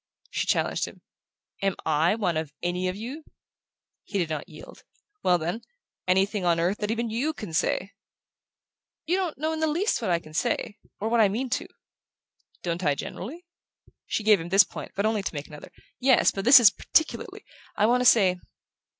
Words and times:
She 0.31 0.47
challenged 0.47 0.85
him: 0.85 1.01
"Am 1.61 1.75
I 1.85 2.15
one 2.15 2.35
of 2.35 2.51
'any 2.63 2.87
of 2.87 2.95
you'?" 2.95 3.23
He 4.03 4.17
did 4.17 4.31
not 4.31 4.49
yield. 4.49 4.83
"Well, 5.21 5.37
then 5.37 5.61
anything 6.07 6.43
on 6.43 6.59
earth 6.59 6.79
that 6.79 6.89
even 6.89 7.11
YOU 7.11 7.33
can 7.33 7.53
say." 7.53 7.91
"You 9.05 9.15
don't 9.37 9.53
in 9.53 9.59
the 9.59 9.67
least 9.67 10.01
know 10.01 10.07
what 10.07 10.15
I 10.15 10.17
can 10.17 10.33
say 10.33 10.79
or 10.99 11.07
what 11.07 11.19
I 11.21 11.29
mean 11.29 11.51
to." 11.51 11.67
"Don't 12.63 12.83
I, 12.83 12.95
generally?" 12.95 13.45
She 14.07 14.23
gave 14.23 14.41
him 14.41 14.49
this 14.49 14.63
point, 14.63 14.91
but 14.95 15.05
only 15.05 15.21
to 15.21 15.35
make 15.35 15.45
another. 15.45 15.71
"Yes; 15.99 16.31
but 16.31 16.45
this 16.45 16.59
is 16.59 16.71
particularly. 16.71 17.45
I 17.75 17.85
want 17.85 18.01
to 18.01 18.05
say... 18.05 18.39